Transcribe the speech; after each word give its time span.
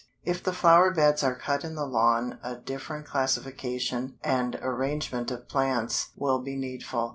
If 0.23 0.41
the 0.41 0.51
flower 0.51 0.89
beds 0.89 1.21
are 1.21 1.35
cut 1.35 1.63
in 1.63 1.75
the 1.75 1.85
lawn 1.85 2.39
a 2.41 2.55
different 2.55 3.05
classification 3.05 4.17
and 4.23 4.55
arrangement 4.59 5.29
of 5.29 5.47
plants 5.47 6.09
will 6.15 6.39
be 6.41 6.55
needful. 6.55 7.09